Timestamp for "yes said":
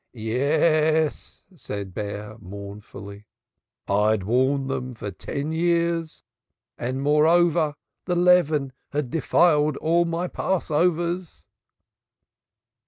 0.13-1.93